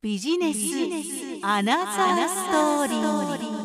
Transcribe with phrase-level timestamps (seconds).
[0.00, 0.58] ビジネス
[1.42, 3.58] アナザーストーリー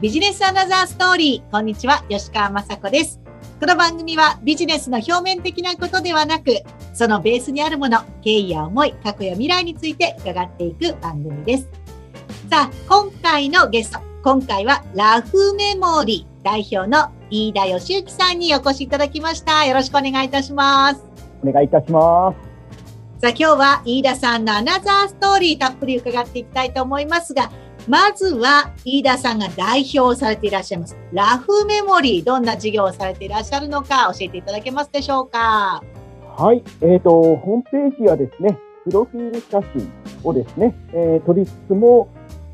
[0.00, 1.50] ビジネスアナザーストーリー。
[1.50, 3.20] こんにちは、吉川雅子です。
[3.60, 6.62] この番組はビジネスの表面的なことではなく、
[6.94, 11.68] そのベースにあるもの、経緯や思い、過去や未来について伺っていく番組です。
[12.48, 19.64] さあ、今回のゲスト、今回はラフメモリー代表の飯田義之さんにお越しいただきました。
[19.64, 21.04] よろしくお願いいたします。
[21.44, 23.20] お願いいたします。
[23.20, 27.52] さあ、今日は飯田さんのアナザーストーリーたっぷり伺っていきたいと思いますが、
[27.86, 35.82] まずは飯田さんが代表されていらっしゃいますラフメモリー、どんな事業をされていらっしゃるのか教えていただけますでしょうか？
[36.36, 39.92] はい、えっ、と、ホームページはですね、プロフィール写真
[40.24, 42.08] をですね、えー撮りつつも、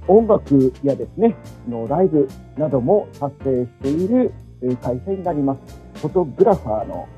[0.08, 1.34] 音楽やですね、
[1.66, 6.00] あのライブなども撮影しているえー会社になります。
[6.00, 7.08] フォトグラファーの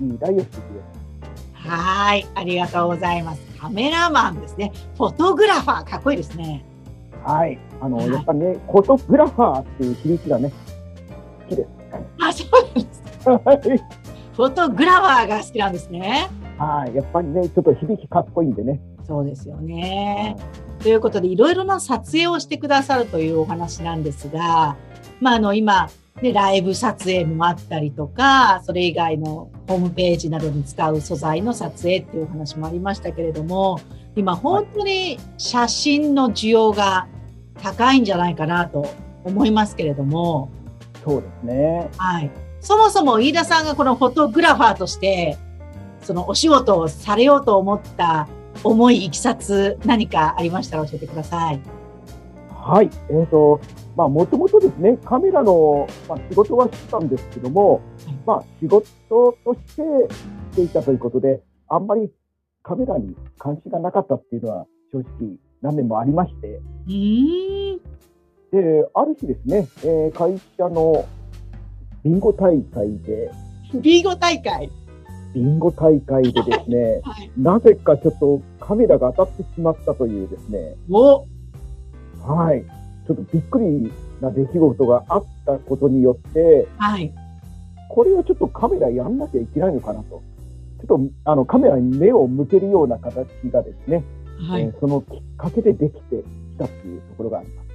[0.00, 0.98] 飯田義之です。
[1.54, 3.42] はい、ありがとうございます。
[3.58, 4.72] カメラマンですね。
[4.96, 6.64] フォトグラファー、かっこいいですね。
[7.24, 10.52] はい、あの、はいやっぱりね、フォトグラファーっていう響きがね、
[11.48, 11.68] 好きです。
[12.20, 13.78] あ、そうなんです。
[13.84, 16.30] はいフォトグラファーが好きなんですね。
[16.58, 18.80] はい、やっぱりね、ちょっと響きかっこいいんでね。
[19.04, 20.36] そうですよね。
[20.80, 24.76] ということで、いろいろな撮影をしてくださるというお話なんですが、
[25.20, 25.88] まあ、あの、今、
[26.22, 33.80] ね、ライブ撮影もあったりとか、それ以外のホームページなどに使う素材の撮影っていうお話もありましたけれども、
[34.16, 37.06] 今本当に写真の需要が
[37.62, 38.88] 高いんじゃないかなと
[39.24, 40.50] 思いますけれども、
[41.04, 41.90] そうですね。
[41.96, 42.30] はい。
[42.60, 45.38] そもそも飯田さんがこのフォトグラファーとして、
[46.02, 48.28] そのお仕事をされようと思った
[48.64, 51.60] 思い、いきさつ、何かありましたら教えてください。
[52.68, 53.62] はい、えっ、と、
[53.96, 57.80] まあ、もともとですね、カメラの、まあ、仕事はしてたんですけども、
[58.26, 58.84] まあ、仕事
[59.42, 59.82] として
[60.52, 62.12] していたということで、あんまり
[62.62, 67.80] カメラに関心がなかったっていうのは、正直何年もありまして、うーん。
[68.52, 71.06] で、ある日ですね、えー会社の
[72.04, 73.30] ビンゴ大会で、
[73.80, 74.70] ビーゴ大会？
[75.32, 77.30] ビンゴ大会でですね、 はい。
[77.38, 81.24] なぜかちょっとカメラが当たってしまったというですね、お、
[82.34, 82.64] はい、
[83.06, 87.12] ちょっとびっくりな出来事があったことによって、はい。
[87.88, 90.22] これはちょっとカメラやんなきゃいけないのかなと。
[90.80, 94.04] ちょっとあのカメラに目を向けるような形がですね、
[94.48, 94.62] はい。
[94.62, 96.22] えーそのきっかけでできてき
[96.58, 97.68] たっていうところがあります。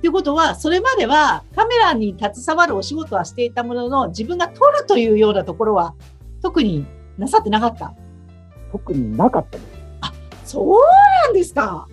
[0.00, 5.94] ということは、それまではカメラに携わるお仕事はしていたものの、自分が撮るというようなところは
[6.40, 6.86] 特に
[7.18, 7.94] なさってなかった？
[8.72, 10.50] 特になかったです。
[10.52, 10.80] そう
[11.26, 11.86] なんですか。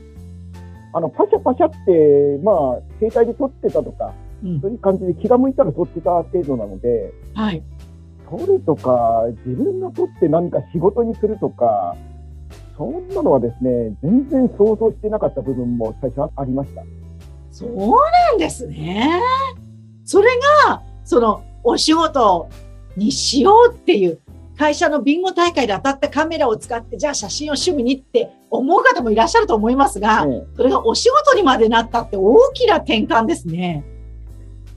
[0.97, 4.13] あのパシャパシャって、まあ、携帯で撮ってたとか、
[4.44, 7.63] うんそういう感じで気が向いたら撮ってた程度なので、はい。
[8.30, 11.96] 撮るとか、自分が撮って何か仕事にするとか、
[12.78, 16.84] そんなのはですね、全然想像してなかった部分も最初ありました。
[17.52, 19.22] そうなんですね。
[20.03, 20.30] それ
[20.68, 22.47] が、その、お仕事
[22.96, 24.19] にしようっていう、
[24.57, 33.84] 会社のビンゴ大会で当たったカメラを使って、じゃあ写真を趣味にって思う方もいらっしゃると思いますが、ねそれがお仕事にまでなったって大きな転換ですね。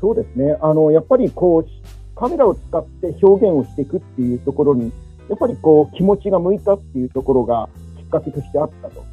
[0.01, 0.57] そうですね。
[0.61, 4.93] あの、やっぱりこう、カメラを使って表現をしていくっていうところに、
[5.31, 9.05] やっぱりこう、気持ちが向いたっていうところがきっかけとしてあったと。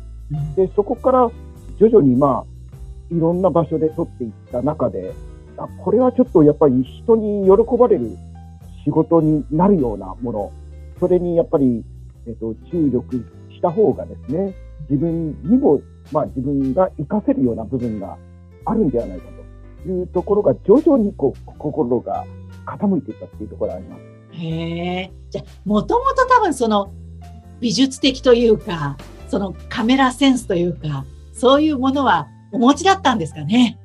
[0.57, 1.29] で、そこから
[1.79, 5.13] 徐々にまあ、いろんな場所で撮っていった中で、
[5.57, 8.17] あこれはちょっとやっぱり人に喜ばれる
[8.87, 10.51] 仕事になるようなもの、
[10.97, 11.83] それにやっぱり、
[12.25, 13.17] えっと、注力
[13.49, 14.55] した方がですね、
[14.89, 15.81] 自分にも、
[16.13, 18.17] まあ自分が活かせるような部分が
[18.63, 19.25] あるんではないか
[19.83, 22.25] というところが徐々にこう、心が
[22.65, 24.01] 傾いていったっていうところがあります。
[24.31, 25.11] へえ。
[25.31, 26.89] じゃあ、もともと多分その
[27.59, 28.95] 美術的というか、
[29.27, 33.77] そのカメラセンスというか、そういうものはお持ちだったんですかね？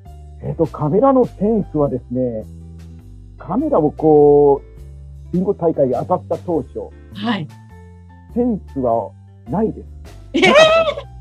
[0.45, 2.45] えっ、と、カメラのセンスはですね、
[3.37, 4.72] カメラをこう、
[5.33, 6.79] ビンゴ大会で当たった当初、
[7.15, 7.49] はい。
[8.35, 9.11] センスは
[9.49, 9.87] ないです。
[10.35, 11.13] えー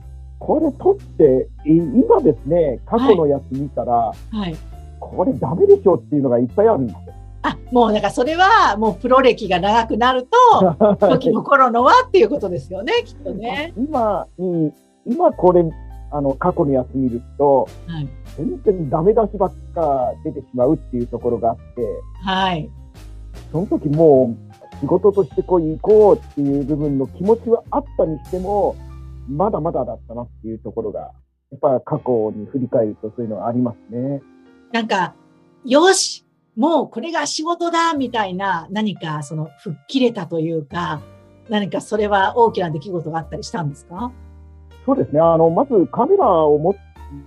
[0.44, 4.13] これ撮って、い今ですね、過去のやつ見たら、は
[4.48, 4.58] い。
[5.00, 7.13] これダメでしょっていうのがいっぱいあるんですよ。
[7.44, 13.74] あ、もうだからそれはもうプロ歴が長くなると、 時の頃のはっていうことですよね、きっとね。
[13.78, 14.74] 今に、
[15.06, 15.63] 今これ、
[16.10, 18.10] あの、過去のやつ見ると、はい。
[18.38, 21.62] 全然ダメ出しばっか出てしまうっていうところがあって、
[22.24, 22.68] はい。
[23.51, 24.36] その時も
[24.74, 28.75] う仕事としてこう行こうっていう部分の気持ちはあったにしても、
[29.30, 31.12] まだまだだったなっていうところが、
[31.51, 34.21] やっぱ過去に振り返るとそういうのはありますね。
[34.71, 35.13] なんか、
[35.65, 36.25] よし
[36.56, 41.01] もうこれが仕事だみたいな何かその吹っ切れたというか、
[41.50, 44.12] 何かそれは大きな出来事があったりしたんですか？
[44.86, 45.19] そうですね。
[45.19, 46.80] あの、まずカメラを持って、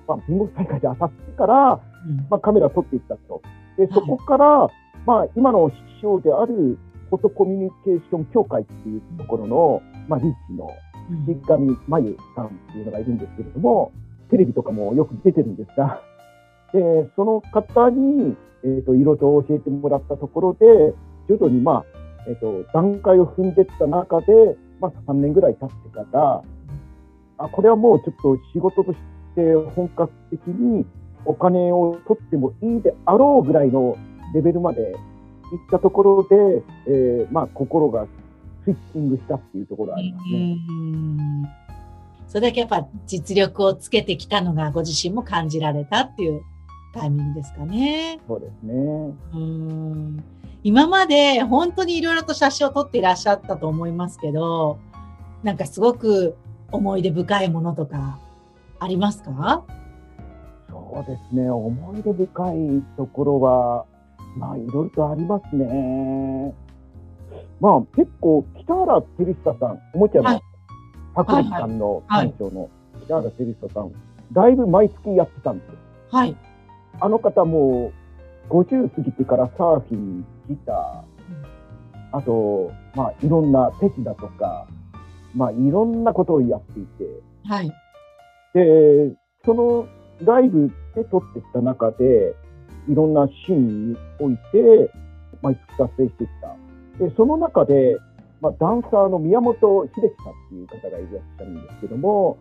[0.09, 3.43] まあ、貧乏大会で当たってから、うんまあ、カメラを撮っていったと。
[3.77, 4.69] で、そこから、
[5.07, 6.79] まあ、今の師匠である
[7.11, 10.71] フォトコミュニケーション協会っていうところの、まあ、リーチの
[11.11, 11.31] うん。
[11.31, 13.93] 石上真由さんっていうのがいるんですけれども、
[14.31, 16.01] テレビとかもよく出てるんですが、
[16.73, 16.81] で、
[17.15, 20.95] その方に、えっ、と、いろいろと教えてもらったところで、
[21.29, 21.85] 徐々に、まあ、
[22.27, 26.43] えっ、と、段階を踏んでいった中で、まあ、3年ぐらい経ってから、
[27.39, 28.99] あ、これはもうちょっと仕事とし
[29.35, 30.87] て本格的に
[31.25, 33.97] お金を取ってもいいであろうぐらいの
[34.35, 38.07] レベルまで行ったところで、えーまあ、心が
[38.65, 40.57] スイッチングしたっていうところがありますね。
[40.69, 41.45] うん
[42.27, 46.43] それだけやっぱ実力をつけてきたのがご自身も感じられたっていう
[46.93, 48.19] タイミングですかね。
[48.27, 48.75] そうですね。
[49.35, 50.25] うん
[50.65, 54.79] 今まで本当にいろいろと写真を撮っていらっしゃったと思いますけど、
[55.43, 56.37] なんかすごく
[56.73, 58.19] 思い出深いものとか
[58.81, 59.63] ありますか？
[60.71, 61.51] そうですね。
[61.51, 63.85] 思い出深いところは、
[64.37, 66.55] まあ、いろいろとありますね。
[67.61, 70.43] まあ、結構、北原照久さん、おもちゃのはい
[71.15, 72.71] 博物館のはい館長の
[73.05, 73.93] 北原照久さん、
[74.33, 75.75] だいぶ毎月やってたんですよ。
[76.11, 76.37] はい。
[77.01, 77.93] あの方も
[78.49, 84.67] 50過ぎてからサーフィン、ギター、あと、まあ、いろんな手品とか、
[85.35, 87.05] まあ、いろんなことをやっていて、
[87.45, 87.73] はい。
[88.55, 89.13] で、
[89.45, 89.89] その
[90.23, 92.35] ライブで撮ってきた中で、
[92.89, 94.91] いろんなシーンにおいて、
[95.43, 97.05] 毎月達成してきた。
[97.05, 97.99] で、その中で、
[98.41, 102.39] まあ、ダンサーの宮本秀樹さんっていう方がいらっしゃるんですけども、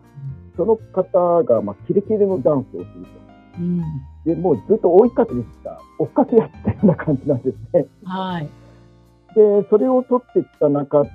[0.56, 3.24] その方が、まあ、キレキレのダンスをすると。
[3.58, 3.82] うん。
[4.24, 7.86] で、もうずっと追いかけてきた、追っかけやってたような感じなんですね。
[8.04, 8.48] はい。
[9.34, 11.10] で、それを撮っていった中で、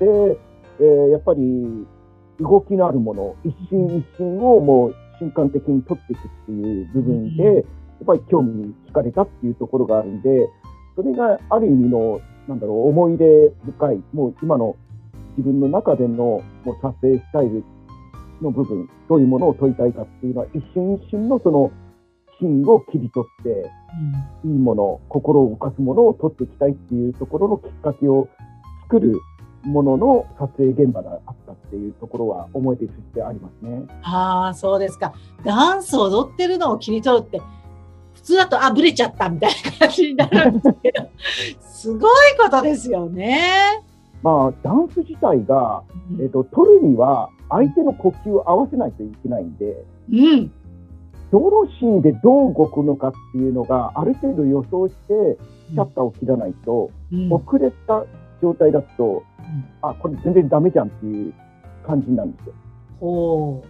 [0.80, 1.86] えーやっぱり
[2.40, 7.66] 動きのあるもの、一瞬一瞬をもう瞬間的に撮っていくっていう部分で、
[8.04, 10.50] っぱり興味に惹かれたっていうところがあるんで、
[10.96, 14.76] それがある意味の、なんだろう、思い出深い、もう今の
[15.38, 17.64] 自分の中でのもう撮影スタイル
[18.42, 21.72] の部分、どういうものを撮りたいかっていうのは、一瞬一瞬のその
[22.40, 23.70] シーンを切り取って、
[24.46, 28.28] いいもの、心を動かすものを撮っていきたいっていうところのきっかけを
[28.84, 29.20] 作る
[29.64, 33.86] ものの撮影現場があったっていうところは思い出としてありますね。
[34.04, 35.14] ああ、そうですか。
[35.44, 37.42] ダンスを踊ってるのを切り取るって、
[38.20, 41.10] 普通だと、あ、ブレちゃったみたいな感じになるんですけど、
[41.62, 43.82] すごいことですよね。
[44.22, 50.52] まあ、ダンス自体が、うんえっと、撮るには相手の呼吸を合わせないといけないんで、うん。
[51.32, 55.38] どのシーンでどう動くのかっていうのがある程度予想して、
[55.72, 58.06] シャッターを切らないと、うん遅れた
[58.42, 59.24] 状態だと、
[59.82, 61.34] あ、これ全然ダメじゃんっていう
[61.86, 63.64] 感じなんですよ。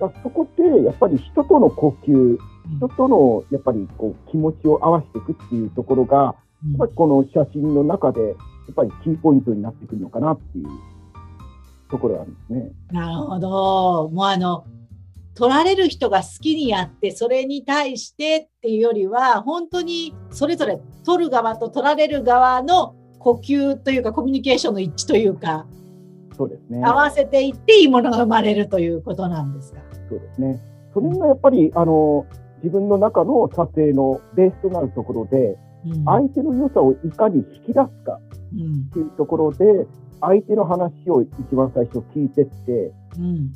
[0.00, 2.38] ほだそこって、やっぱり人との呼吸、う。
[2.78, 10.66] 人とのやっぱりこう気持ちを合わせていくっていうところが、やっぱりこの写真の中で、やっぱりキーポイントになってくるのかなっていう
[11.90, 12.70] ところがあるんですね。
[12.92, 14.10] なるほど。
[14.10, 14.64] もうあの、
[15.34, 25.66] 撮られる人が好きにやって、それに対してっていうよりは、本当にそれぞれ撮る側と撮られる側の呼吸というか、コミュニケーションの一致というか、
[26.36, 26.82] そうですね。
[26.84, 29.80] 合わせていっていいものが生まれるということなんですか？
[30.10, 30.60] そうですね。
[30.92, 32.26] それがやっぱり、あの、
[32.62, 36.04] 自分の中の撮影のベースとなるところで、うん。
[36.04, 38.20] 相手の良さをいかに引き出すか
[38.52, 38.86] うん。
[38.88, 39.86] っていうところで、
[40.20, 43.52] 相手の話を一番最初聞いてって、うん。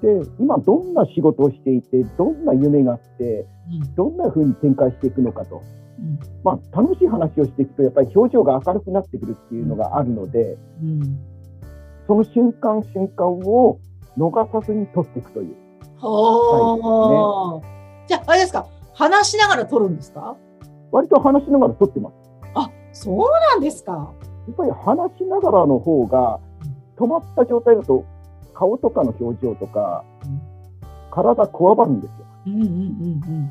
[0.00, 3.94] で、今どんな仕事をしていて、どんな夢があって、うん。
[3.94, 5.62] どんな風に展開していくのかと。
[5.98, 6.18] うん。
[6.42, 11.18] まあ、楽しい話をしていくと、やっぱり表情が明るくなってくるっていうのがあるので、うん。
[12.06, 13.78] その瞬間瞬間を
[14.18, 15.54] 逃さずに撮っていくという。
[16.00, 17.62] ほー。
[18.08, 20.36] じゃあ、あれですか、話しながら撮るんですか？
[20.92, 22.14] 割と話しながら撮ってます。
[22.54, 23.18] あ、そう
[23.52, 23.92] なんですか。
[23.92, 26.40] やっぱり話しながらの方が、
[26.98, 28.04] 止まった状態だと、
[28.54, 30.40] 顔とかの表情とかうん、
[31.10, 32.16] 体こわばるんですよ。
[32.46, 33.50] うんうんうん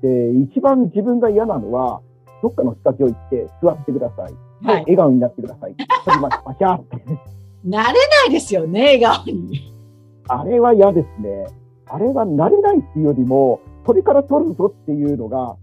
[0.00, 2.00] で、一番自分が嫌なのは、
[2.42, 4.32] どっかのスタジオ行って座ってください。
[4.32, 4.68] うん。
[4.68, 4.80] はい。
[4.82, 5.74] 笑顔になってください。
[6.04, 6.38] 撮ります。
[6.44, 6.96] パシャーって。
[7.66, 7.92] 慣れな
[8.26, 9.73] いですよね、笑顔に。
[10.28, 11.46] あれは嫌ですね。
[11.86, 15.56] あれは慣れないっていうよりも、これから撮るぞっていうのが、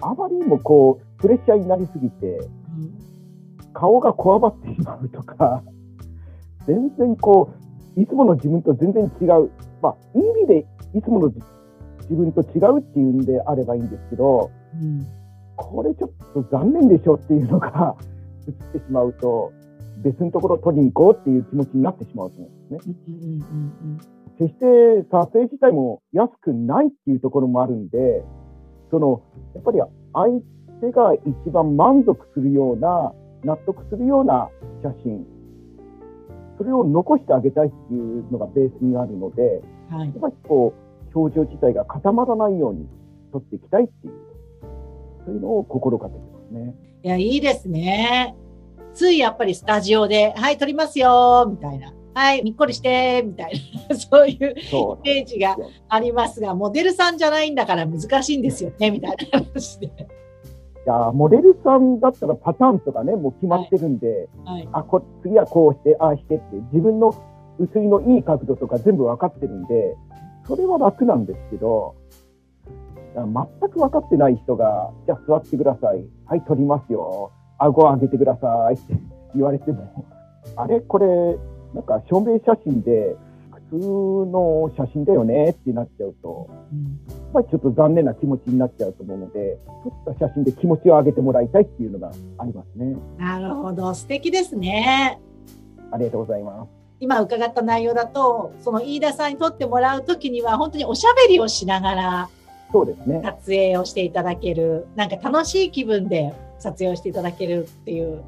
[0.00, 2.40] あまりにもこう、プレッシャーになりすぎて、
[3.72, 5.62] 顔がこわばってしまうとか、
[6.66, 7.50] 全然こ
[7.96, 9.50] う、いつもの自分と全然違う。
[9.82, 14.50] まあ、いい意味でいつもの自分と違うっていうんであればいいんですけど、
[14.80, 15.06] うん
[15.58, 17.96] これちょっと残念でしょっていうのが
[18.46, 19.52] 映ってしまうと、
[20.02, 22.94] 別のところを取りに行こうっていう気持ちになってしまうと思うんですね。
[24.38, 24.64] 決して
[25.10, 28.22] 撮影自体も安くないっていうところもあるんで、
[28.90, 29.22] その、
[29.54, 29.80] やっぱり
[30.12, 30.40] 相
[30.80, 33.12] 手が一番満足するような、
[33.44, 34.48] 納得するような
[34.82, 35.26] 写真、
[36.56, 39.96] それを残してあげたいっていうのがベースにあるので、うん。
[39.96, 40.20] はいやっ。
[40.20, 42.86] ぱりこう、表情自体が固まらないように
[43.32, 44.14] 撮っていきたいっていう、
[45.24, 46.74] そういうのを心がけてますね。
[47.02, 48.36] いや、いいですね。
[48.98, 51.94] ついやっぱりスタジオで、はい、撮りますよ、みたいな。
[52.14, 53.52] はい、にっこりして、みたい
[53.88, 54.42] な、 そういうイ
[55.04, 55.56] メージが
[55.88, 59.86] ありますが、モデルさんじゃないんだから難しいんですよね、みたいな話で。
[59.86, 59.90] い
[60.84, 64.68] やモデルさんだったらパターンとかね、もう決まってるんで、はい。
[64.72, 67.14] あこ次はこうして、ああしてって、自分の
[67.60, 69.96] 写りのいい角度とか全部分かってるんで、
[70.44, 71.94] それは楽なんですけど、
[73.14, 76.04] 全く分かってない人が、じゃあ座ってください。
[76.26, 77.30] はい、撮りますよ。
[77.58, 78.94] 顎上げてくださいって
[79.34, 80.06] 言われても、
[80.56, 80.80] あれ？
[80.80, 81.06] これ、
[81.74, 83.16] なんか証明写真で、
[83.70, 86.98] 普通の写真だよねってなっちゃうと、うん
[87.28, 92.96] やっぱりちょっと残念な気持ちになっちゃうと思うので、撮った写真で気持ちを上げてもらいたいっていうのがありますね。
[93.18, 95.20] なるほど、素敵ですね。
[95.90, 96.68] ありがとうございます。
[97.00, 102.28] 今伺った内容だと、その飯田さんに撮ってもらうときには、本当におしゃべりをしながら
[102.72, 103.20] そうですね。
[103.22, 108.22] 撮影をしていただける、なんか楽しい気分で撮影をしていただけるっていう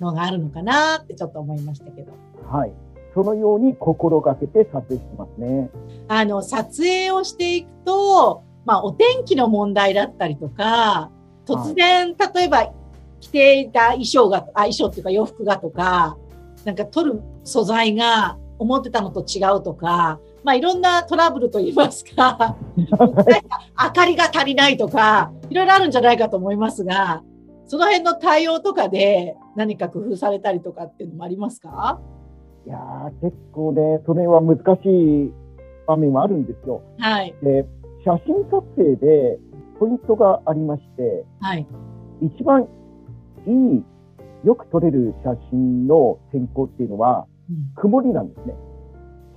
[0.00, 2.12] のがあるのかなってちょっと思いましたけど。
[2.50, 2.72] はい。
[3.14, 5.70] そのように心がけて撮影してますね。
[6.08, 11.10] あの、撮影をしていくと、まあ、お天気の問題だったりとか、
[11.46, 12.72] 突然、例えば、
[13.20, 16.16] 着ていた衣装が、あ、衣装っていうか洋服がとか、
[16.64, 27.22] なんか撮る素材が思ってたのと違うとか、まあ、いろんなトラブルといいますか、 明かりが足りないとか、いろいろあるんじゃないかと思いますが、
[27.70, 32.00] その辺の対応とかで何か工夫されたりとかっていうのもありますか？
[32.66, 35.32] いやー、結構ね、それは難しい
[35.86, 36.82] 場面はあるんですよ。
[36.98, 37.32] はい。
[37.44, 37.64] で、
[38.04, 39.38] 写真撮影で
[39.78, 41.64] ポイントがありまして、はい。
[42.20, 42.66] 一番
[43.46, 43.84] いい、
[44.44, 48.54] よく撮れる写真の天候っていうのは、うん曇りなんですね。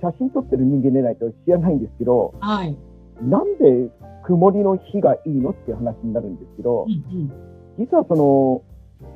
[0.02, 2.76] 写真撮ってる人間でないと知らないんですけど、はい。
[3.22, 3.92] なんで
[4.26, 6.94] 曇りの日がいいのっていう話になるんですけどう、んう
[7.26, 7.53] ん。
[7.78, 8.62] 実はその、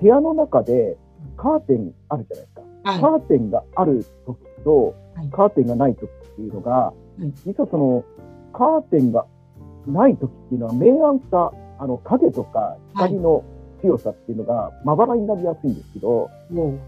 [0.01, 0.97] 部屋の中で
[1.37, 2.63] カーテンあるじゃないですか。
[2.91, 3.01] はい。
[3.01, 8.05] カーテンがある時とはい、カーテンがない時っていうのが、い実はその、
[8.53, 9.27] カーテンが
[9.87, 13.45] ない時っていうのは、明暗さ、あの、影とか光の
[13.83, 16.79] 強さっていうのがまばらになりやすいんですけど、もう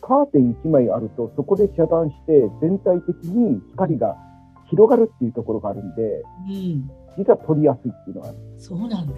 [0.00, 4.16] カーテン1枚あると、そこで遮断して、全体的に光が
[4.70, 6.90] 広がるっていうところがあるんで、うん。
[7.18, 8.38] 実は撮りやすいっていうのはある。
[8.56, 9.14] そうなんだ。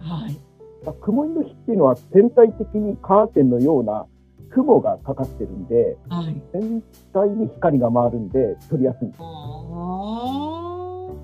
[0.00, 0.36] はい。
[0.84, 4.06] だから曇りの日っていうのは、全体的にカーテンのような
[4.50, 6.40] 雲がかかってるんで、はい。
[6.52, 6.82] 全
[7.12, 9.08] 体に光が回るんで、撮りやすい。
[9.18, 11.16] そ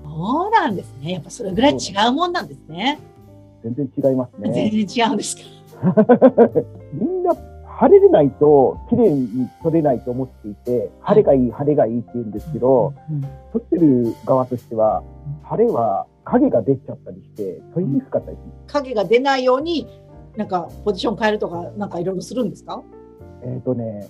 [0.47, 1.13] うなんですね。
[1.13, 2.99] やっぱそれぐらい違うもんなんですね。
[3.63, 4.69] 全然違います全ね。
[4.85, 5.41] 然違うんですか。
[6.93, 7.35] みんな
[7.65, 13.21] 晴れでないと綺麗に撮れないと思っていて、晴れがいい、晴れがいいって言うんですけど、うん
[13.53, 15.03] 撮ってる側としては、
[15.43, 18.37] 晴れは影が出ちゃったりして、撮りにくかったり。
[18.67, 19.87] 影が出ないように、
[20.35, 22.83] なんかポジション変えるとか、なんかいろいろするんですか？
[23.43, 24.07] えっ、とね、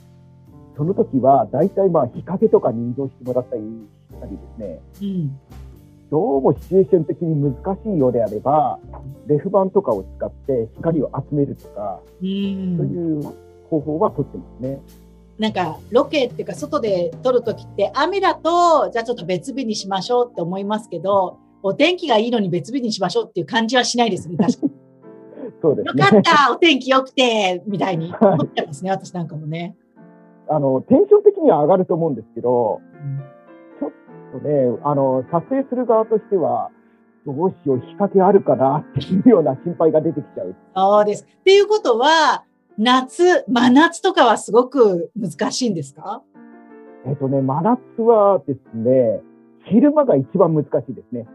[0.75, 5.39] その時は大体まあ日陰とかに移動してもらったりしたりですね、うん。
[6.09, 8.79] どうもシチュエーション的に難しいようであれば、
[9.27, 12.21] レフ板とかを使って光を集めるとか、う。
[12.21, 13.21] そういうん
[13.69, 14.81] 方法は取ってますね。
[15.38, 24.71] なんかロケっていうか外で撮るときって雨だとじゃあちょっと別日にしましょうって思いますけどお天気がいいのに別日にしましょうっていう感じはしないですね確かに。
[25.62, 26.21] そうですよかねっ。
[26.21, 28.13] たお天気良くてみたいに。
[28.21, 29.75] 思ってますね私なんかもね、
[30.50, 33.21] あの、テンション的には上がると思うんですけど、うん。
[34.31, 36.69] そうね、あの、撮影する側としては、
[37.25, 40.55] どうしよう、日陰あるかなっていうような心配が出てきちゃう。
[40.75, 41.24] そうです。
[41.25, 42.43] っていうことは
[42.77, 46.21] 夏真夏とかはすごく難しいんですか？
[47.05, 49.21] えっ、とね、真夏はですね、
[49.65, 51.27] 昼間が一番難しいですね。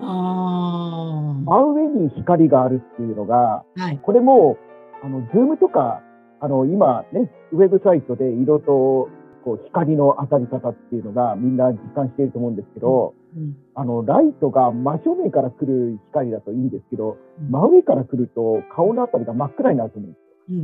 [0.00, 3.98] あ真上に光があるっていうのが、あはい。
[4.02, 4.56] これも、
[5.02, 6.02] あの、ズームとか、
[6.40, 9.08] あの、今ね、ウェブサイトで色と、
[9.44, 17.50] こう、光の当たり方っていうのがみんな実感していると思うんですけど、うんあの、ライトが真正面から来る光だといいんですけど、うん。
[17.50, 20.58] 真上から来ると顔のあたりが真っ暗になると思うんですうん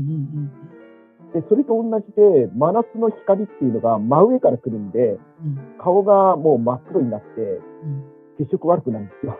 [1.34, 1.42] うん。
[1.42, 5.58] で、それと同じで、真夏の光っていうのが真上から来るんで、うん。
[5.78, 9.38] 顔がもう真っ黒になって、うん血色悪くなるんですよ。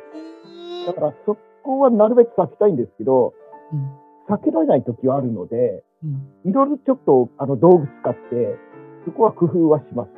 [0.87, 3.35] だから、そこはなるべく避けたいんですけど、
[3.73, 8.57] うん避けられない時はあるので、うんいろいろちょっとあの道具使って、
[9.05, 10.11] そこは工夫はします。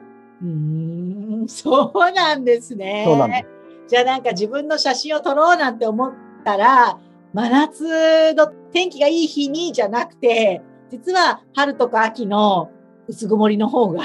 [0.43, 3.05] うーんそうなんですね。
[3.05, 3.45] そうなんです。
[3.89, 6.13] じゃあなんか自分の写真を撮ろうなんて思っ
[6.45, 6.99] たら、
[7.33, 12.71] 真夏の天気がいい日にじゃなくて、実は春とか秋の
[13.09, 14.05] 薄曇りの方が。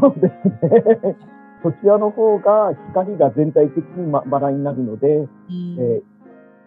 [0.00, 0.66] そうです
[1.06, 1.16] ね。
[1.62, 5.28] そちらの方が光が全体的にまばらになるので、うん
[5.78, 6.12] えー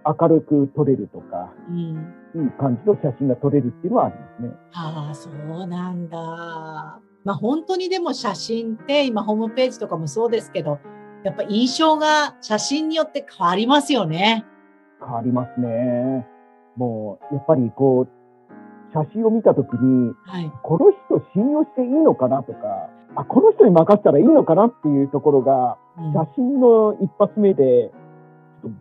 [0.07, 4.49] 明るく撮れるとか、うんいい感じの写真が撮れるっていうのはありますね。
[4.73, 6.17] ああ、そうなんだ。
[7.23, 10.79] まあ本当にでも写真って今ホームページとかもそうですけど、
[11.23, 14.45] やっぱ印象が写真によって変わりますよね。
[14.99, 16.27] 変わりますね。
[16.75, 18.09] もう、やっぱりこう、
[18.95, 20.51] 写真を見たときに、はい。
[20.63, 27.91] この人信用していいのかなとか、あ、この人に任せたらいいのかなっていうところが、うん写真の一発目で、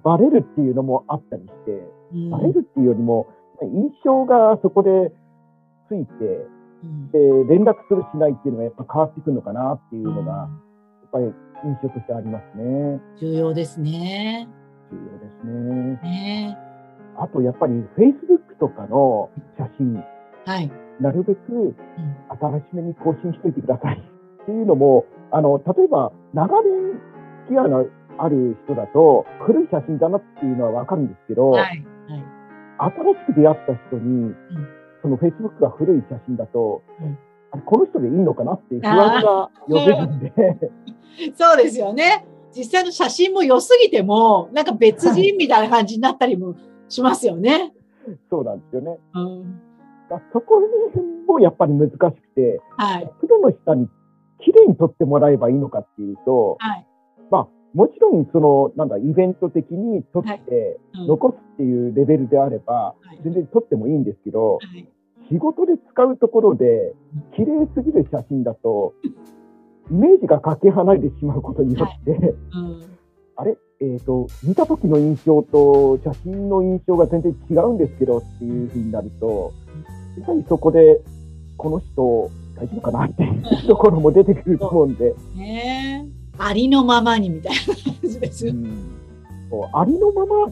[0.03, 3.27] バレるっていうのもあったりして、うんバレるっていうよりも、
[3.63, 5.13] 印象がそこで
[5.89, 6.47] ついて、
[6.83, 7.19] うんで、
[7.55, 11.33] 連絡するしないっていうのがやっぱ変わってくるのかなっていうのが、やっぱり
[11.65, 13.01] 印象としてありますね。
[13.21, 14.49] 重要ですね。
[14.91, 16.01] 重要ですね。
[16.03, 16.64] ね
[17.19, 20.03] あとやっぱり Facebook とかの写真、
[20.47, 20.71] はい。
[21.01, 21.75] なるべく
[22.41, 26.73] 新しめに更新しといてくださいっていうのも、あの、例えば長年
[27.49, 27.87] 付き合いの
[28.19, 31.61] ある人だと、古い写真だなっていうのはわかるんですけど、はい。
[31.61, 31.85] はい。
[32.79, 34.35] 新しく出会った人に、
[35.03, 37.19] その Facebook が古い写真だと、うん
[37.67, 40.33] この人でいいのかなっていう不安が呼べるんで、
[41.35, 42.27] そうですよね。
[42.51, 46.55] 実際の写真も良すぎても、なんか別人みたいな感じになったりも
[46.89, 47.73] しますよね。
[48.31, 48.99] そうなんですよね。
[49.15, 49.61] うん。
[50.11, 52.01] だそこら辺もやっぱり難しく
[52.35, 53.11] て、はい。
[53.21, 53.89] プロの人に
[54.41, 56.87] 綺麗に撮ってもらえばいいのかっていうと、はい。
[57.31, 64.89] まあ、もちろん、その、なんだ、イベント的に撮ってうん残すっていうレベルであれば、はい全然撮ってもいいんですけど、はい
[65.31, 66.95] 仕事で使うところで、
[67.35, 68.93] 綺麗すぎる写真だと、
[69.91, 72.83] イメージがかけ離れてしまうことによって、うん。
[73.37, 73.57] あれ？
[73.93, 79.53] えっ、と、見た時の印象と写真の印象が全然違うんですけどっていうふうになると、
[80.19, 81.01] やはりそこで、
[81.57, 86.25] この人大丈夫かなっていうところも出てくると思うんで、ねえ。
[86.39, 88.49] ありのままにみたいな感じです。
[88.49, 88.95] うん
[89.73, 90.51] ありのまま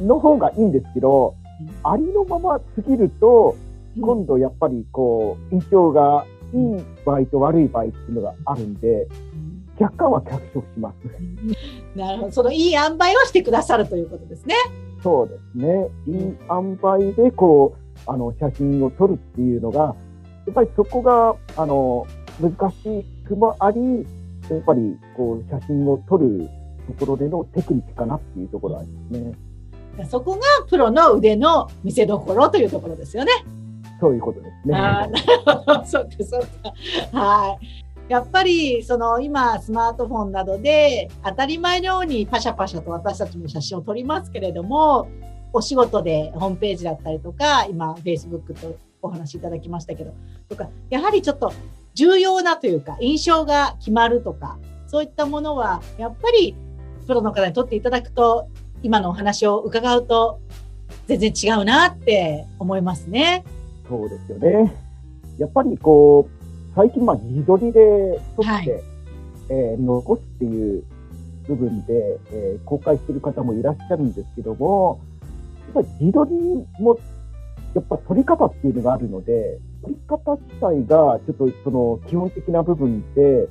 [0.00, 1.36] の方がいいんですけど、
[1.84, 3.56] ありのまますぎると、
[4.00, 9.31] 今度やっぱりこう、印象がいい場合と悪い場合っていうのがあるんで、うん
[9.80, 10.96] 若干は脚色します。
[11.98, 12.32] なるほど。
[12.32, 14.54] そのいい塩梅をしてくださるということですね。
[15.02, 15.88] そうですね。
[16.06, 19.94] いい塩梅でこう、あの、写真を撮るっていうのが、
[20.46, 22.06] やっぱりそこが、あの、
[22.40, 24.06] 難しくもあり、
[24.50, 26.48] やっぱりこう、写真を撮る
[26.98, 29.32] ところでのテクニックかなっていうところはありますね。
[30.08, 33.32] そこがプロの腕の見せ所というところですよね。
[34.00, 34.74] そういうことですね。
[34.74, 35.84] あーなるほど。
[35.84, 36.40] そうか、そう
[37.12, 37.18] か。
[37.20, 37.84] はい。
[38.12, 45.08] やっぱり、その今、スマートフォンなどで当たり前のようにパシャパシャと私たちも写真を撮りますけれども、
[45.54, 50.12] お仕事でホームページだったりとか、今、Facebook とお話いただきましたけど、
[50.50, 51.54] とか、やはりちょっと
[51.94, 56.54] 重要なというか、印象が決まるとか、そういったものは、やっぱり
[57.06, 58.46] プロの方に撮っていただくと、
[58.82, 60.38] 今のお話を伺うと、
[61.06, 63.42] 全然違うなって思いますね。
[63.88, 64.70] そうですよね。
[65.38, 66.41] やっぱりこう、
[66.74, 68.68] 最近まあ自撮りで撮って、はい
[69.50, 70.84] えー残すっていう
[71.46, 75.00] 部分で、えー公開している方もいらっしゃるんですけども、
[75.74, 76.32] やっぱり自撮り
[76.80, 76.98] も、
[77.74, 83.44] やっぱ撮り方っていうのがあるので、撮り方自体がちょっとその基本的な部分で、や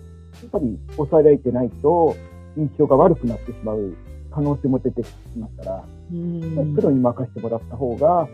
[0.48, 2.16] っぱり抑えられてないと
[2.58, 3.94] 印象が悪くなってしまう
[4.32, 6.76] 可能性も出てきますから、うん。
[6.76, 8.28] プロに任せてもらった方が、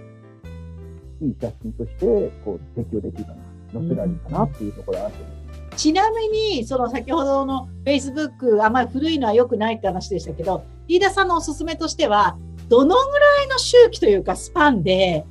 [1.22, 3.38] いい写真として、こう、提供できるかな、
[3.80, 5.84] 載せられるかなっていうところがあると思います。
[5.84, 12.38] ちなみに、その先ほどの Facebook、あんまり古いのは良くないって話でしたけど、飯田さんのおすすめとしては、
[12.68, 15.26] どのぐらいの周期というかスパンで、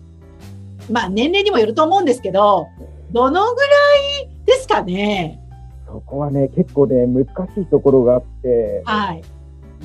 [0.91, 2.67] まあ年齢にもよると思うんですけど、
[3.11, 3.67] どのぐら
[4.23, 5.41] いですかね？
[5.87, 9.23] そこはね、結構ね、難しいところがあって、はい。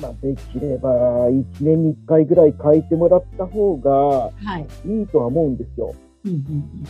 [0.00, 0.90] まあ、できれば、
[1.28, 4.66] 1年に1回ぐらい書いてもらった方がはい。
[4.86, 5.94] いいとは思うんですよ。
[6.24, 6.84] うんうん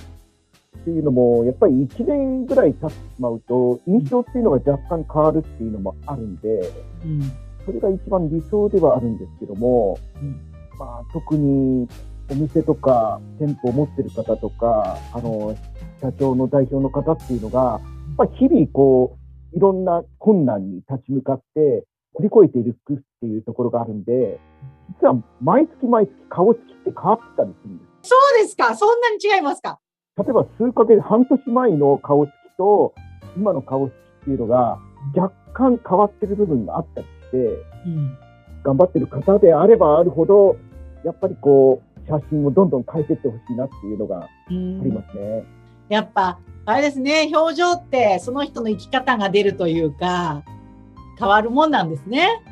[0.83, 6.63] っていうのも、やっぱり1年ぐらい経ってしまうと、印象っていうのが若干変わるっていうのもあるんで、
[7.65, 10.41] それが一番理想ではあるんですけども、うん
[10.79, 11.89] まあ、特に
[12.31, 15.57] お店とか店舗を持ってる方とか、あの、
[16.01, 19.17] 社長の代表の方っていうのが、やっぱり日々こ
[19.55, 21.85] う、いろんな困難に立ち向かって
[22.19, 24.41] 乗り越えていくっていうところがあるんで、
[25.01, 28.09] 実は毎月毎月顔つきって変わってたりするんです。
[28.11, 28.75] そうですか。
[28.75, 29.79] そんなに違いますか？
[30.19, 32.95] 例えば数ヶ月、半年前の顔つきと、
[33.37, 34.79] 今の顔つきっていうのが、
[35.17, 37.37] 若干変わってる部分があったりして、
[37.87, 38.19] うん。
[38.63, 40.57] 頑張ってる方であればあるほど、
[41.03, 45.45] やっぱりこう、写真をどんどん変えていってほしいなっていうのがありますね。
[45.89, 50.43] やっぱ、あれですね、表情ってその人の生き方が出るというか、
[51.19, 52.43] 変わるもんなんですね。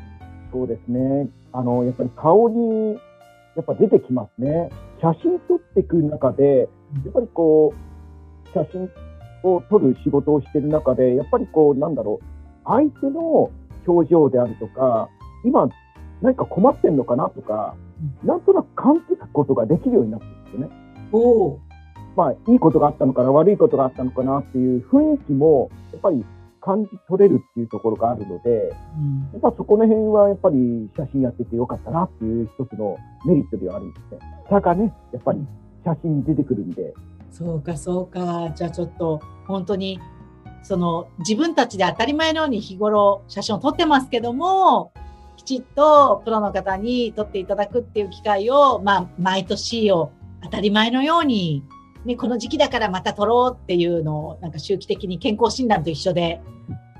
[0.51, 1.29] そうですね。
[1.53, 2.93] あの、やっぱり顔に、
[3.55, 4.69] やっぱ出てきますね。
[5.01, 6.69] 写真撮っていく中で、
[7.03, 8.89] やっぱりこう、写真
[9.43, 12.25] を撮る仕事をしてる中で、やっぱりこう、なんだろう、
[12.65, 13.49] 相手の
[13.87, 15.09] 表情であるとか、
[15.43, 15.67] 今、
[16.21, 17.75] 何か困ってんのかなとか、
[18.23, 20.69] なんとなく感じることができるようになってるんですよね。
[21.11, 21.59] おお。
[22.15, 26.23] まあ、いいことがあったのかな、悪いことがあったのかなっていう雰囲気も、やっぱり
[26.61, 34.19] 感じ取れるっていうところがあるので、うんやっぱそこの辺はやっぱり写真やっててよかったなっていう一つのメリットではあるんですね。
[34.49, 35.39] 差がね、やっぱり
[35.83, 36.93] 写真に出てくるんで、
[37.31, 38.51] そうか、そうか。
[38.55, 39.99] じゃあちょっと、本当に、
[40.63, 44.91] その、自分たちで当たり前のように日頃写真を撮ってますけども、
[45.37, 50.11] きちっとプロの方に撮っていただくっていう機会を、まあ、毎年を
[50.43, 51.63] 当たり前のように、
[52.05, 56.41] ね、この時期だからまた撮ろうっていうのを、なんか周期的に健康診断と一緒で、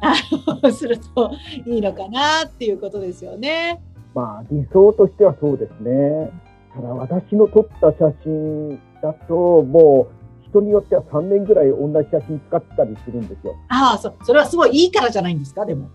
[0.73, 1.31] すると
[1.65, 3.81] いいのかなっていうことですよね。
[4.13, 6.31] まあ理想としてはそうですね。
[6.73, 10.07] ただ私の撮った写真だと、も
[10.43, 13.55] う人によっては3年ぐらい同じ写真使ってたりするんですよ。
[13.69, 15.89] ああ、そ、それはすごいいいからじゃないんですか、でも。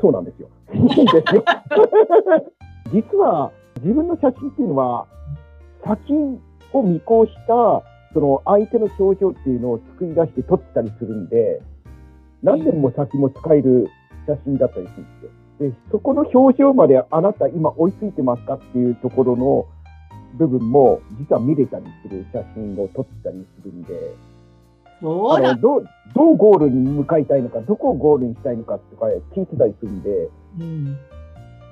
[0.00, 0.48] そうなんですよ。
[0.74, 1.44] いいんですよ。
[2.92, 3.50] 実は
[3.82, 5.06] 自分の写真っていうのは、
[5.84, 6.12] 先
[6.72, 7.82] を見越した、
[8.16, 11.60] その相手の表情っていうのを作り出して撮ってたりするんで、
[12.42, 13.88] 何年も先も使える
[14.26, 15.24] 写真だったりするんです
[15.66, 15.68] よ。
[15.68, 19.66] で、そこの表情まであなた今追いついてますかっていうところの
[20.38, 24.14] 部分も実は見れたりする写真を撮ってたりするんで、
[25.02, 30.96] そうなんあのどうどうゴールに向かいたいのか、どこをゴールにしたいのかとか聞いてたりするんで、うん。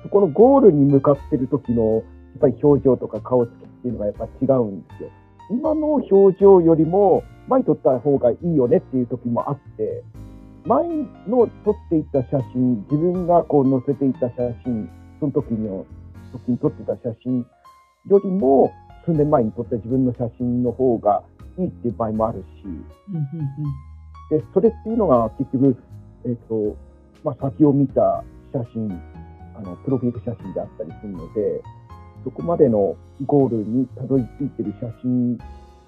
[0.03, 2.03] そこのゴールに向かってる時のやっ
[2.39, 5.09] ぱり表情とか顔つきっていうのがやっぱ違うんですよ。
[5.49, 10.03] 今の表情よりも前に撮った方がいいよねっていう時もあって、
[10.65, 10.87] 前
[11.27, 15.85] の撮っていた写真、自分がこう載せていた写真、その時の
[16.31, 17.45] 時に撮ってた写真
[18.09, 18.71] よりも
[19.05, 21.23] 数年前に撮った自分の写真の方が
[21.59, 22.65] いいっていう場合もあるし、
[24.29, 25.77] で、それっていうのが結局、
[26.25, 26.75] えっ、と、
[27.23, 28.89] まあ、先を見た写真、
[29.55, 31.61] あの、プロフィール写真であったりするので、
[32.25, 35.37] そこまでのゴールにたどり着いてる写真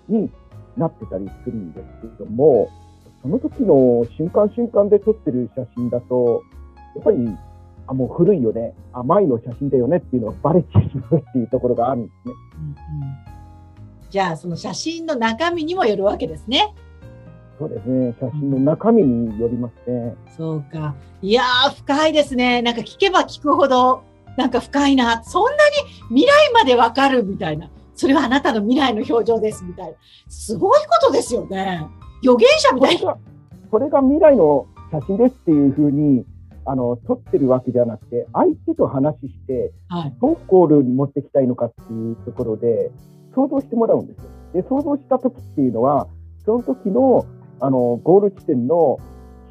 [0.07, 0.31] に
[0.77, 2.69] なってたりするんですけども、
[3.21, 6.43] その時の瞬間瞬間で撮ってる写真だと、
[6.95, 7.35] やっぱり、
[7.87, 12.33] あ、もう古いよね、あ、前の写真だよねっていうのがバレてしまうっていうところがあるんですね。
[12.55, 13.37] うんうん
[14.09, 16.73] じゃあ、その写真の中身にもよるわけですね。
[17.59, 18.15] そうですね。
[18.19, 20.15] 写真の中身によりますね。
[20.37, 20.95] そうか。
[21.21, 22.61] いやー、深いですね。
[22.61, 24.03] なんか聞けば聞くほど、
[24.37, 25.23] なんか深いな。
[25.23, 25.55] そんなに
[26.09, 27.69] 未来までわかるみたいな。
[27.95, 29.97] それはあなたの未来の表情ですみたいな。
[30.29, 31.85] すごいことですよね。
[32.21, 32.99] 予言者みたいな。
[32.99, 33.17] それが、
[33.71, 36.23] それが未来の写真ですっていうふうに、
[36.65, 40.13] あの、撮ってるわけじゃなくて、相手と話して、はい。
[40.21, 42.91] どうゴールに持っていきたいのかっていうところで、
[43.33, 44.23] 想像してもらうんですよ。
[44.53, 46.07] で、想像した時っていうのは、
[46.45, 47.25] その時の、
[47.59, 48.99] あの、ゴール地点の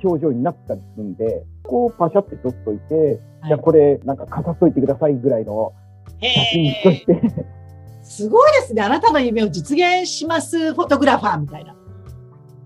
[0.04, 5.72] 表情になったりするんで、こうパシャって撮っといて、じゃあこれなんか飾っといてくださいぐらいの
[6.20, 7.44] 写真とへして、ー
[8.02, 8.82] すごいですね。
[8.82, 11.74] あなたの夢を実現しますフォトグラファーみたいな。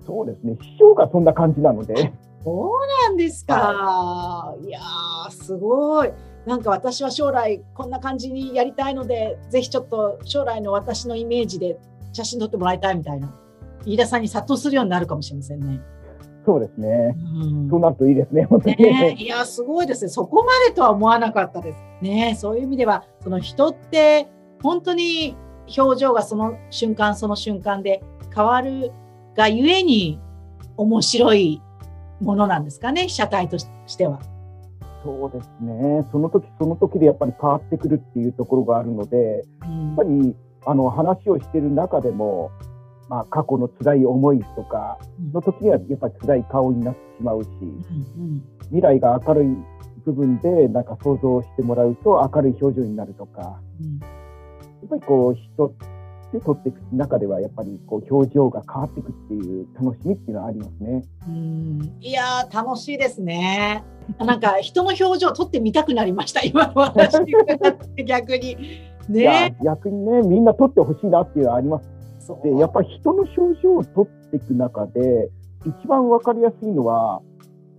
[0.07, 4.55] そうですね、師匠がそんな感じなので、そうなんですか。
[4.67, 6.11] いやー、すごい。
[6.47, 11.79] なんか私は将来こんな感じにやりたいので、ぜひちょっと将来の私のイメージで
[12.13, 13.33] 写真撮ってもらいたいみたいな。
[13.85, 15.81] 飯田さんに殺到するようになるかもしれませんね。
[16.51, 17.15] そうですね。
[17.17, 18.77] うんそうなるといいですね、本当に。
[18.77, 20.09] ねえ、いや、すごいですね。
[20.09, 21.79] そこまでとは思わなかったです。
[22.03, 24.27] ねえそういう意味では、その人って、
[24.61, 25.37] 本当に
[25.79, 28.03] 表情がその瞬間その瞬間で
[28.35, 28.91] 変わる
[29.37, 30.19] がゆえに
[30.77, 31.63] 面白い
[32.21, 34.19] ものなんですかね、被写体としては。
[35.05, 36.05] そうですね。
[36.11, 40.37] その時その時でやっぱり変わってくるっていうところがあるので、うんやっぱり
[40.67, 42.51] あの話をしてる中でも、
[43.11, 44.97] まあ、過去の辛い思いとか
[45.33, 49.47] の時にはやっぱり辛い顔になってしまうし、うん未来が明るい
[50.07, 55.75] 部分でなんか想像してもらうと明るい表情になるとか、うんやっぱりこう人
[56.33, 61.03] で撮っていく中ではやっぱりこう表情が変わっていくっていう楽しみっていうのはありますね。
[61.29, 63.83] うんいやー、楽しいですね。
[64.19, 67.19] なんか人の表情を撮ってみたくなりました、今の話
[68.07, 68.57] 逆に。
[69.09, 69.21] ね。
[69.21, 72.00] いや、逆にね、みんな取ってほしいなっていうのはあります。
[72.43, 75.31] で、やっぱり人の症状を取っていく中で、
[75.67, 77.21] 一番わかりやすいのは、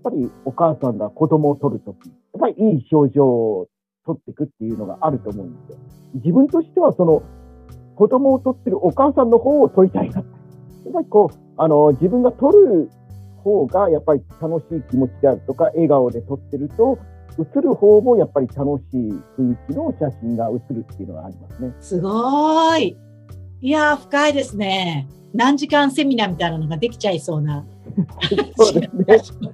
[0.04, 3.68] やっぱりお母さんが子供を取るとき、やっぱりいい症状を
[4.06, 5.78] 取っていくっていうのがあると思うんですよ。
[6.16, 7.24] 自分としては、その、
[7.96, 10.20] 子供を取ってるお母さんの方を取りたいな。
[10.20, 12.90] やっぱりこう、あの、自分が取る
[13.44, 16.98] 方がやっぱり楽しい気持ちであるとか、笑顔で撮ってると、
[17.40, 21.74] 映る方もやっぱり楽しい雰囲気の写真が映るっていうのがありますね。
[21.80, 22.98] すごい。
[23.62, 25.08] いやー、深いですね。
[25.34, 27.64] 何時間セミナーみたいなのができちゃいそうな。
[28.58, 28.74] そう
[29.06, 29.52] ですね。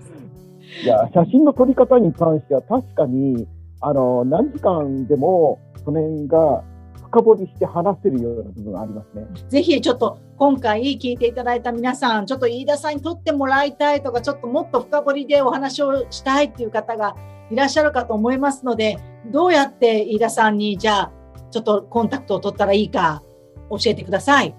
[0.84, 3.46] いや、写真の撮り方に関しては確かに、
[3.82, 6.64] あの、何時間でもその辺が
[7.08, 9.26] 深掘りして話せるような部分がありますね。
[9.50, 17.18] ぜひちょっと今回聞いていただいた皆さん、ちょっと飯田さんに撮ってもらいたいとか、ちょっともっと深掘りでお話をしたいっていう方が
[17.52, 18.98] いらっしゃるかと思いますので、
[19.32, 21.12] どうやって飯田さんにじゃあ、
[21.52, 23.22] ちょっとコンタクトを取ったらいいか
[23.70, 24.56] 教えてください。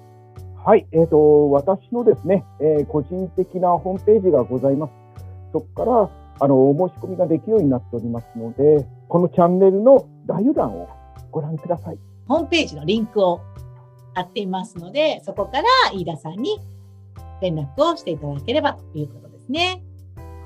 [0.64, 4.92] はい、えっ、と、私のですね、えー個人的なホームページがございます。
[5.52, 10.88] そこから、あの、お申し込みができるようになっておりますので、このチャンネルの概要欄を
[11.30, 11.98] ご覧ください。
[12.26, 13.40] ホームページのリンクを
[14.14, 16.60] 貼っていますので、そこから飯田さんに
[17.40, 19.82] 連絡をしていただければということですね。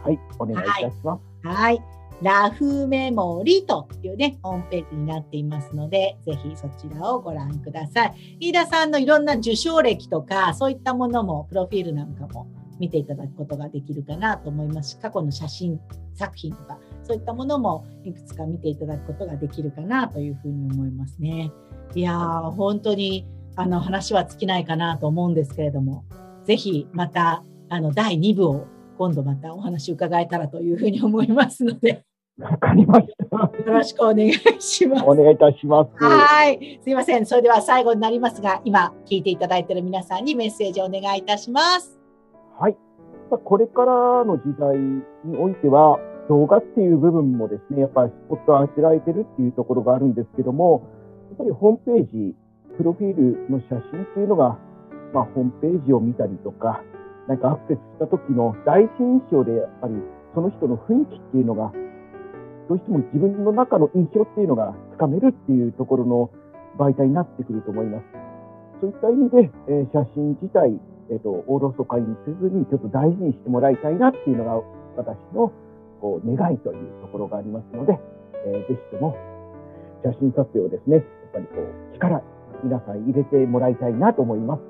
[0.04, 1.48] はい、お願いいたします。
[1.48, 1.82] はい。
[2.22, 8.36] ラフメモリというね、ホームページになっていますので、ぜひそちらをご覧ください。
[8.38, 12.46] 飯田さんのいろんな受賞歴とか、そういったものも、プロフィールなんかも
[12.78, 15.80] 見ていただくことができるかなと思いますし、過去の写真
[16.14, 21.50] 作品とか、そういったものもいくつか見ていただくことができるかなというふうに思いますね。
[21.94, 26.04] いやー、本当にあの話は尽きないかなと思うんですけれども、
[26.44, 28.66] ぜひまたあの第2部を
[28.98, 32.04] 今度またお話伺えたらというふうに思いますので、
[32.38, 33.36] わかりました。
[33.36, 35.04] よろしくお願いします。
[35.04, 36.04] お願いいたします。
[36.04, 36.80] はい。
[36.82, 37.26] すいません。
[37.26, 42.00] それでは最後になりますが、今聞いていただいている皆さんにメッセージをお願いいたします。
[42.58, 42.76] はい。
[43.30, 50.88] まあこれからの時代においては、動画っていう部分もですね、やっぱりスポットを当てられてるっていうところがあるんですけども、
[51.30, 52.34] やっぱりホームページ、
[52.78, 54.56] プロフィールの写真っていうのが、
[55.12, 56.82] まあ、ホームページを見たりとか、
[57.28, 59.94] なんかアクセスした時の第一印象で、やっぱり
[60.34, 61.72] その人の雰囲気っていうのが、
[62.68, 66.30] どうしても自分の中の印象っていうのがつかめるっていうところの
[66.78, 68.04] 媒体になってくると思います。
[68.80, 70.78] そういった意味で、えー写真自体、
[71.10, 74.60] えっ、と、おろそかにせずに、ちょっと大事にしてもらいたいなっていうのが、
[74.96, 75.52] 私の、
[76.00, 78.00] こう、願いというところがありますので、
[78.44, 79.16] えーぜひとも、
[80.04, 82.22] 写真撮影をですね、やっぱりこう、力、
[82.64, 84.62] 皆さん入れてもらいたいなと思います。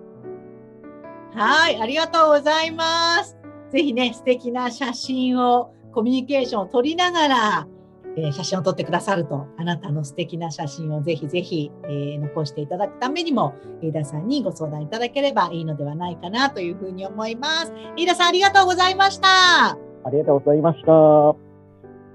[1.34, 1.80] はい。
[1.80, 3.38] ありがとうございます。
[3.70, 7.68] ぜひね、素敵な写真を、コミュニケーションを取りながら、
[8.16, 17.72] えー写真を撮ってくださると、あなたの素敵な写真をぜひぜひ、えー残していただくためにも、飯田さんにご相談いただければいいのではないかなというふうに思います。
[17.96, 19.28] 飯田さん、ありがとうございました。
[19.70, 19.76] あ
[20.10, 21.36] りがとうございました。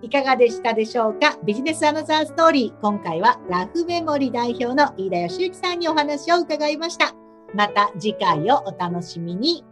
[0.03, 1.39] いかがでしたでしょうか？
[1.43, 2.81] ビジネスアナザーストーリー。
[2.81, 7.15] 今回はラフメモリ代表の飯田義之さんにお話を伺いました。
[7.55, 9.65] また次回をお楽しみに。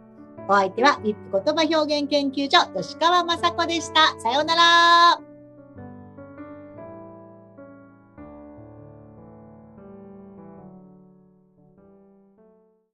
[0.48, 4.18] お相手は、リップ言葉表現研究所、吉川雅子でした。
[4.20, 5.25] さようなら。